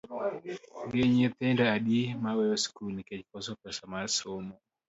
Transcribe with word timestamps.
Gin 0.89 1.09
nyithindo 1.17 1.63
adi 1.75 1.99
ma 2.23 2.31
weyo 2.37 2.55
skul 2.63 2.91
nikech 2.93 3.23
koso 3.29 3.51
pesa 3.61 3.83
mar 3.91 4.05
somo? 4.17 4.53